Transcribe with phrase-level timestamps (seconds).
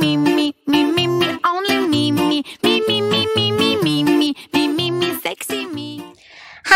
[0.00, 0.35] me, me,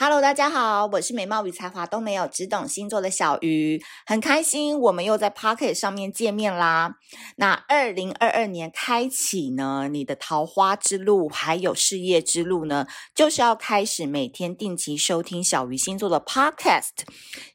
[0.00, 6.94] Hello，大家好，我是美貌与才华都没有，只懂星座的小鱼，很开心我们又在 Pocket 上面见面啦。
[7.34, 16.90] 那二零二二年开启呢，你的桃花之路还有事业之路呢，就是要开始每天定期收听小鱼星座的 Podcast。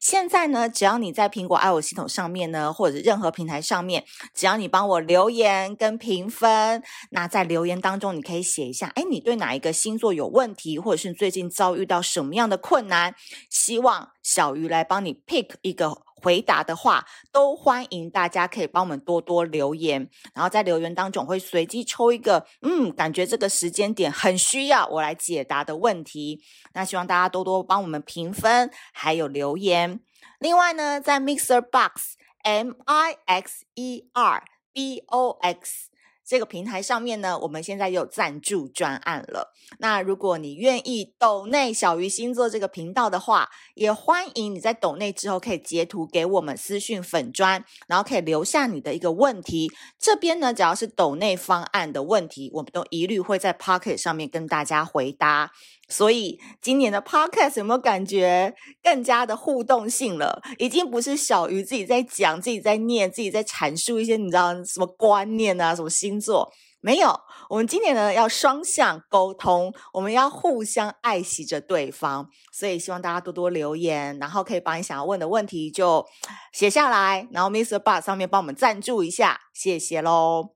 [0.01, 13.15] 现在呢，只要你在苹果 io 系统上面呢，或者任何平台上面，只要你帮我留言跟评分，那在留言当中你可以写一下，哎，你对哪一个星座有问题，或者是最近遭遇到什么样的困难，
[13.49, 26.41] 希望小鱼来帮你 pick 一个回答的话，都欢迎大家可以帮我们多多留言，然后在留言当中会随机抽一个，嗯，感觉这个时间点很需要我来解答的问题。
[26.73, 29.99] 那希望大家多多帮我们评分，还有留言。
[30.39, 35.89] 另外呢，在 Mixer Box M I X E R B O X。
[36.25, 39.53] 这个平台上面呢，我们现在有赞助专案了。
[39.79, 49.71] 那如果你愿意抖内小鱼星座这个频道的话，也欢迎你在抖内之后可以截图给我们私讯粉专，然后可以留下你的一个问题。
[49.99, 55.51] 这边呢，只要是抖内方案的问题，我们都一律会在 Pocket 上面跟大家回答。
[55.93, 60.41] 所以今年的 Podcast 有没有感觉更加的互动性了？
[60.57, 66.51] 已经不是小鱼自己在讲、自己在念、自己在阐述一些你知道什么观念啊、什么星座？
[66.81, 67.17] 没有，
[67.49, 72.27] 我们今年呢要双向沟通，我们要互相爱惜着对方。
[72.51, 76.05] 所以希望大家多多留言，然后可以把你想要问的问题就
[76.51, 80.55] 写下来，然后 MixerBox 上面帮我们赞助一下，谢谢喽。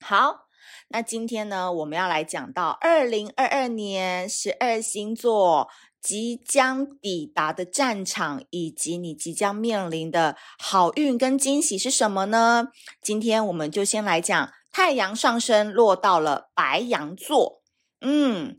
[0.00, 0.47] 好。
[0.90, 5.68] 那今天呢，我们要来讲到二零二二年十二星座
[6.00, 12.68] 即将抵达的战场，以及你即将面临的好运跟惊喜是什么呢？
[13.02, 17.60] 今天我们就先来讲太阳上升落到了白羊座。
[18.00, 18.56] 嗯，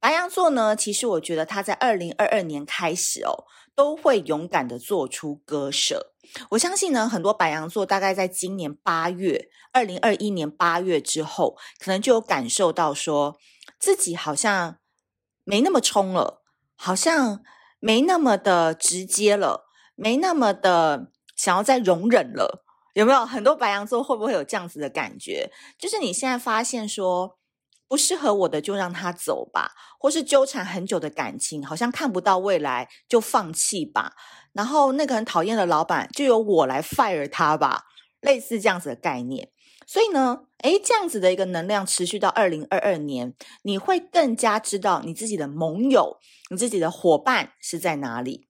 [0.00, 6.14] 白羊座呢，其实我觉得他在二零二二年开始哦，都会勇敢的做出割舍。
[6.50, 13.36] 我相信呢，很多白羊座大概在今年八月，二零二一年八月之后，可能就有感受到说，
[13.78, 14.78] 自己好像
[15.44, 16.42] 没那么冲了，
[16.76, 17.42] 好像
[17.80, 23.26] 没那么的直接了，没那么的想要再容忍了，有没有？
[23.26, 25.50] 很多白羊座会不会有这样子的感觉？
[25.76, 27.36] 就是你现在发现说，
[27.92, 34.14] 不适合我的就让他走吧，或是纠缠很久的感情，好像看不到未来就放弃吧。
[34.54, 37.84] 然后那个很讨厌的老板，就由我来 fire 他吧，
[38.22, 39.50] 类似这样子的概念。
[39.86, 46.16] 所以呢，诶，这样子的一个能量持续到二零二二年，你会更加知道你自己的盟友、
[46.48, 48.48] 你自己的伙伴是在哪里。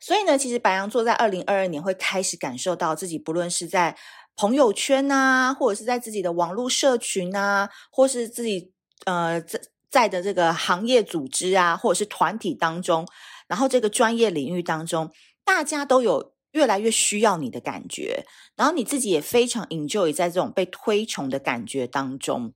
[0.00, 3.96] 所以呢，其实白羊座在二零二二年会开始感受到自己，不论是在
[4.36, 8.72] 朋友圈啊，或者是在自己的网络社群啊，或是自己
[9.04, 9.60] 呃在
[9.90, 13.06] 在的这个行业组织啊，或者是团体当中。
[13.48, 15.10] 然后这个专业领域当中，
[15.44, 18.24] 大家都有越来越需要你的感觉，
[18.56, 22.54] 然后你自己也非常 enjoy 在这种被推崇的感觉当中。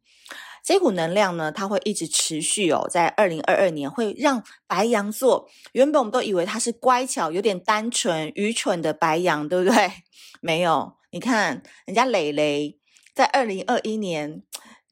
[0.64, 9.92] 这股能量呢，它会一直持续哦，在二零二二年会让白羊座，原本我们都以为他是乖巧、有点单纯、愚蠢的白羊，对不对？
[10.42, 12.78] 没有，你看人家雷雷
[13.14, 14.42] 在二零二一年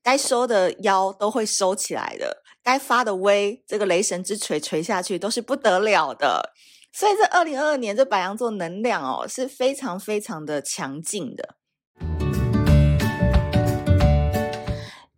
[0.02, 2.42] 该收的腰都会收起来的。
[2.62, 6.54] 该发的威，这个雷神之锤锤下去都是不得了的，
[6.90, 11.56] 所以这二零二二年这白羊座能量哦是非常非常的强劲的。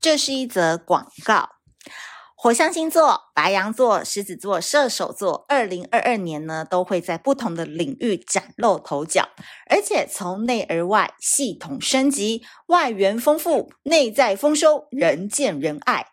[0.01, 1.51] 这是一则广告，
[2.47, 9.31] 火象星座白羊座、狮子座、射手座，二零二二年呢都会在不同的领域崭露头角，
[9.69, 16.07] 而且从内而外系统升级，外源丰富，内在丰收，人见人爱。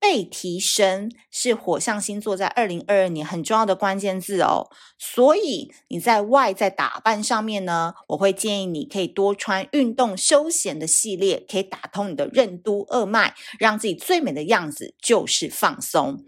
[0.00, 4.68] 被提升是火象星座在二零二二年很重要的关键字哦，
[4.98, 16.22] 所以你在外在打扮上面呢，我会建议你可以多穿运动休闲的系列，可以打通你的任督二脉，让自己最美的样子就是放松。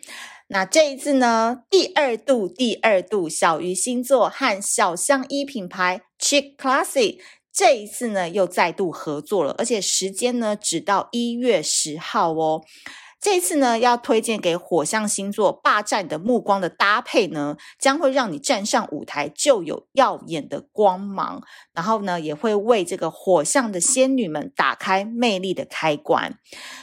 [0.48, 7.18] 那这一次呢，第二度，第二度，小鱼星座和小香衣品牌 Chic Classy
[7.52, 12.62] 这一次呢又再度合作了，而且时间呢只到一月十号哦。
[13.26, 21.42] 这次呢，要推荐给火象星座霸占的目光的搭配呢，将会让你站上舞台就有耀眼的光芒，
[21.74, 26.38] 然后呢，也会为这个火象的仙女们打开魅力的开关。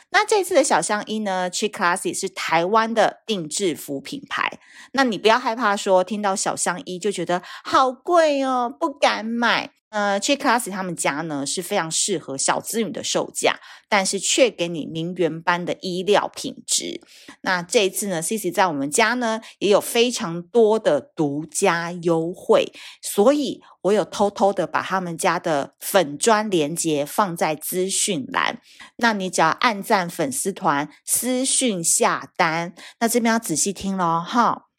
[0.10, 4.60] 那这次的小香衣呢，Chic Classy 是台湾的定制服品牌。
[4.92, 9.72] 那你不要害怕说听到小香衣就觉得好贵哦，不敢买。
[9.94, 17.00] 呃，Chic Classy 他们家呢是非常适合小资女的售价，但是却给你名媛般的衣料品质。
[17.42, 22.74] 那这一次呢，Cici 在我们家呢也有非常多的独家优惠，
[23.04, 28.60] 所以我有偷偷的把他们家的粉专链接放在资讯栏。
[28.96, 34.70] 那你只要按赞粉丝团私讯下单，那这边要仔细听咯哈。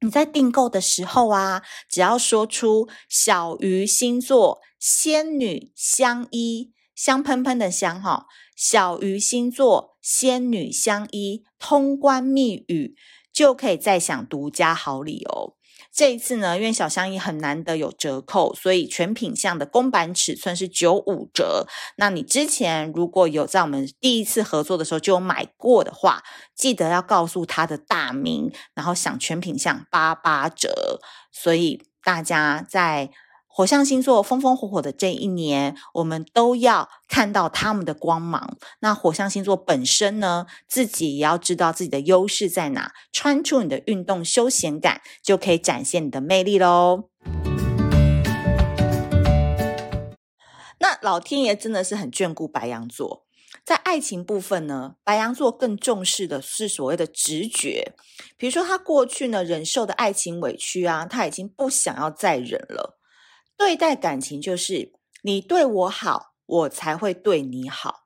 [0.00, 12.94] 你在订购的时候啊，只要说出小鱼星座仙女相依，香喷喷的香哈，小鱼星座仙女相依通关密语，
[13.32, 15.54] 就可以再享独家好礼哦。
[15.96, 21.66] 这一次呢，因为小香衣很难得有折扣，所以全品项的公版尺寸是九五折。
[21.96, 26.22] 那你之前如果有在我们第一次合作的时候就有买过的话，
[26.54, 31.00] 记得要告诉他的大名，然后享全品项八八折。
[31.32, 33.10] 所以大家在。
[33.56, 38.58] 火象星座风风火火的这一年，我们都要看到他们的光芒。
[38.80, 47.08] 那火象星座本身呢，自己也要知道自己的优势在哪，穿出你的运动休闲感，就可以展现你的魅力喽。
[50.80, 53.24] 那老天爷真的是很眷顾白羊座，
[53.64, 57.94] 在爱情部分呢，白羊座更重视的是所谓的直觉。
[58.36, 62.95] 比如说，他过去呢忍受的爱情委屈啊，他已经不想要再忍了。
[63.56, 64.92] 对待感情就是
[65.22, 68.04] 你对我好，我才会对你好。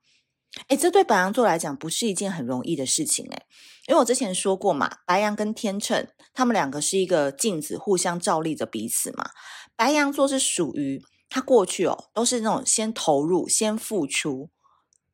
[0.69, 3.47] 诶，这对白羊座来讲不是一件很容易的事情诶，
[3.87, 9.31] 因为我之前说过嘛，白羊跟天秤他们两个是一个镜子，互相照例着彼此嘛。
[9.76, 14.50] 白羊座是属于他过去哦，都是那种先投入、先付出，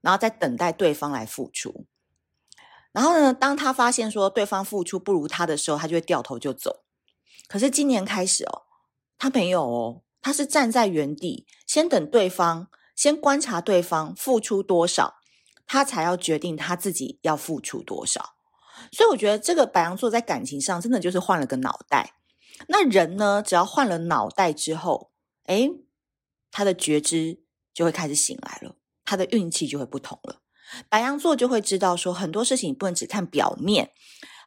[0.00, 1.87] 然后再等待对方来付出。
[2.93, 6.85] 然后呢，当他发现说对方付出不如他的时候，他就会掉头就走。
[7.47, 8.62] 可是今年开始哦，
[9.19, 10.03] 他没有哦。
[10.26, 15.19] 他是站在原地，先等对方，先观察对方付出多少，
[15.69, 18.34] 他才要决定他自己要付出多少。
[18.90, 22.14] 所以我觉得这个白羊座在感情上真的就是换了个脑袋。
[22.67, 25.12] 那人呢，只要换了脑袋之后，
[25.44, 25.70] 诶，
[26.50, 28.75] 他的觉知就会开始醒来了，
[29.05, 30.40] 他的运气就会不同了。
[30.88, 33.93] 白羊座就会知道说，很多事情不能只看表面，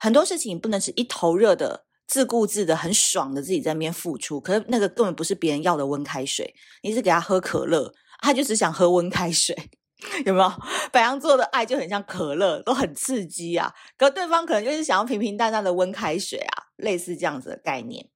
[0.01, 1.85] 很多事情不能只一头热的。
[2.09, 9.55] 自顾自的很爽的自己在那边付出，可是那个根本不是别人要的温开水，你是给他喝可乐，他就只想喝温开水，
[10.25, 10.51] 有没有？
[10.91, 18.09] 白羊座的爱就很像可乐，都很刺激啊，可对方可能就是想要平平淡淡的温开水啊，类似这样子的概念。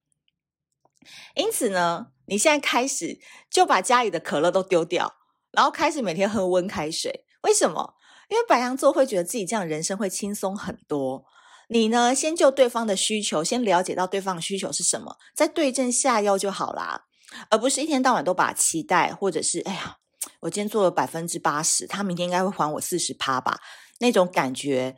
[1.36, 5.14] 因此呢，你现在开始就把家里的可乐都丢掉，
[5.52, 7.24] 然后开始每天喝温开水。
[7.42, 7.94] 为什么？
[8.28, 11.26] 因为白羊座会觉得自己这样人生会轻松很多。
[11.68, 17.04] 你呢，先就对方的需求，先了解到对方的需求是什么，再对症下药就好啦，
[17.50, 19.96] 而不是一天到晚都把期待，或者是哎呀，
[20.40, 23.60] 我今天做了百分之八十，他明天应该会还我四十趴吧，
[23.98, 24.96] 那种感觉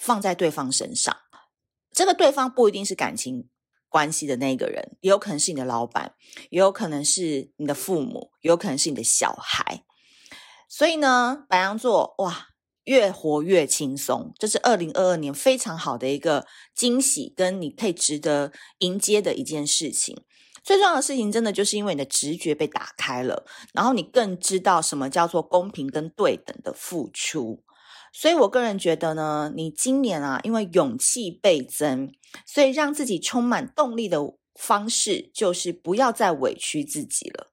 [0.00, 1.16] 放在对方身上。
[1.92, 3.48] 这个对方不一定是感情
[3.88, 6.14] 关系的那个人，也有可能是你的老板，
[6.50, 9.84] 也有可能是你的父母，也有可能是你的小孩。
[10.68, 12.48] 所以呢，白羊座，哇。
[12.84, 20.22] 越活越轻松，这是二零二二年非常好的一个惊喜，跟你可以值得迎接的一件事情。
[20.62, 27.62] 最重要的事情，真的就是因为你的直觉被打开了，然后你更知道什么叫做公平跟对等的付出。
[28.12, 32.12] 所以我个人觉得呢，你今年啊，因为勇气倍增，
[32.46, 34.20] 所以让自己充满动力的
[34.54, 37.48] 方式，就是不要再委屈自己了。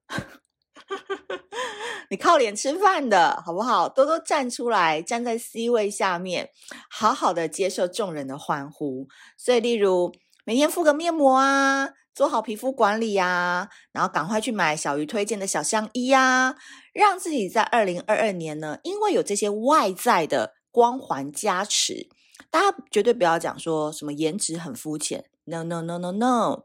[2.10, 3.88] 你靠脸吃饭的好不好？
[3.88, 6.50] 多多站出来，站在 C 位下面，
[6.90, 9.08] 好好的接受众人的欢呼。
[9.38, 10.12] 所以，例如
[10.44, 16.56] 每天敷个面膜啊，做好皮肤管理啊，然后赶快去买小鱼推荐的小香衣啊，
[16.92, 22.08] 让自己在二零二二年呢，因为有这些外在的光环加持，
[22.50, 26.64] 大家绝对不要讲说什么颜值很肤浅，no no no no no。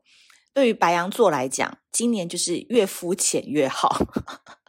[0.58, 3.96] 对于白羊座来讲，今年就是越肤浅越好。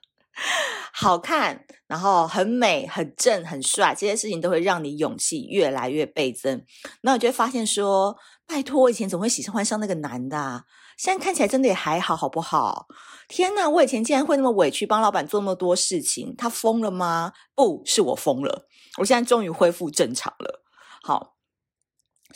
[0.93, 6.63] 好看，然后很美、很正、很帅，这些事情都会让你勇气越来越倍增。
[7.01, 10.65] 那我就会发现说，拜托，我以前怎么会喜欢上那个男的啊？
[10.99, 12.87] 现在看起来真的也还好，好不好？
[13.27, 17.33] 天哪，我以前竟然会那么委屈，帮老板做那么多事情，他疯了吗？
[17.55, 18.69] 不是我疯了，
[18.99, 20.63] 我现在终于恢复正常了。
[21.03, 21.38] 好。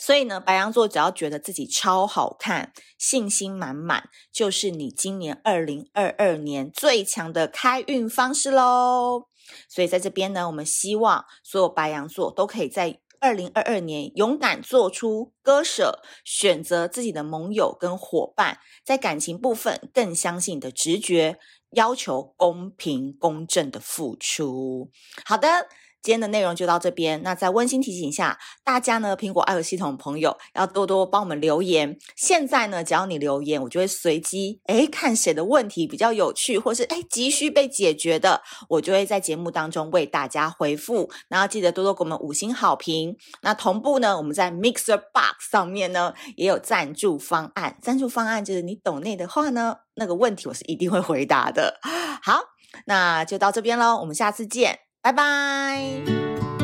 [0.05, 9.29] 所以呢，白羊座只要觉得自己超好看，信心满满，就是你今年二零二二年最强的开运方式喽。
[9.69, 21.39] 所以在这边呢，我们希望所有白羊座都可以在二零二二年勇敢做出割舍，选择自己的盟友跟伙伴，在感情部分更相信你的直觉，
[21.71, 24.91] 要求公平公正的付出。
[25.23, 25.69] 好的。
[26.03, 27.23] 今天的内容就到这边。
[27.23, 31.97] 那在温馨提醒下大家呢，苹果 iOS 系统朋友要多多帮我们留言。
[32.17, 41.09] 现在呢，只要你留言，我就会随机诶看谁的问题比较有趣，或是诶急需被解决的，我就会在节目当中为大家回复。
[41.29, 43.15] 然后记得多多给我们五星好评。
[43.41, 47.77] 那同步呢，我们在 Mixer Box 上面呢也有赞助方案。
[47.81, 51.79] 赞助方案就是你懂内的话呢，那个问题我是一定会回答的。
[52.21, 52.41] 好，
[52.85, 54.79] 那就到这边喽，我们下次见。
[55.03, 56.62] 拜拜。